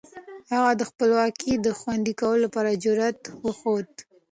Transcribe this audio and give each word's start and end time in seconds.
هغه 0.53 0.71
د 0.79 0.81
خپلواکۍ 0.89 1.53
د 1.59 1.67
خوندي 1.79 2.13
کولو 2.21 2.43
لپاره 2.45 2.79
جرئت 2.83 3.19
وښود. 3.45 3.89